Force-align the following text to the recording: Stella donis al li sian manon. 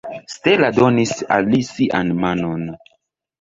Stella 0.35 0.69
donis 0.77 1.11
al 1.35 1.51
li 1.51 1.61
sian 1.67 2.11
manon. 2.25 2.67